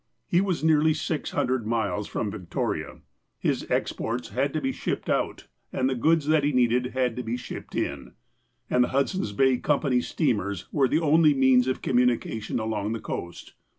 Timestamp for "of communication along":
11.67-12.93